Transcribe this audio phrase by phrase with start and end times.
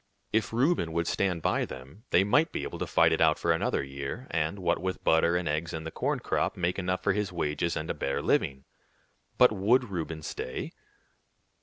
[0.33, 3.51] If Reuben would stand by them, they might be able to fight it out for
[3.51, 7.13] another year, and, what with butter and eggs and the corn crop, make enough for
[7.13, 8.63] his wages and a bare living.
[9.37, 10.71] But would Reuben stay?